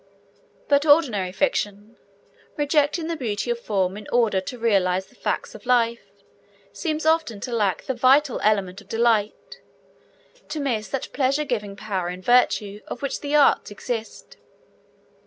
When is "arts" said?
13.35-13.69